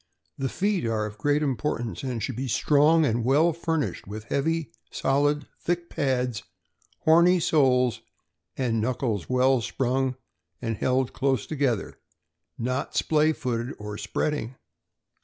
The 0.35 0.49
feet 0.49 0.83
are 0.87 1.05
of 1.05 1.19
great 1.19 1.43
importance, 1.43 2.01
and 2.01 2.23
should 2.23 2.35
be 2.35 2.47
strong 2.47 3.05
and 3.05 3.23
well 3.23 3.53
fur 3.53 3.77
nished 3.77 4.07
with 4.07 4.23
heavy, 4.23 4.71
solid, 4.89 5.45
thick 5.59 5.91
pads, 5.91 6.41
horny 7.01 7.39
soles, 7.39 8.01
and 8.57 8.81
knuckles 8.81 9.29
well 9.29 9.61
sprung 9.61 10.15
and 10.59 10.75
held 10.77 11.13
close 11.13 11.45
together, 11.45 11.99
not 12.57 12.95
splay, 12.95 13.31
footed 13.31 13.75
or 13.77 13.95
spreading. 13.99 14.55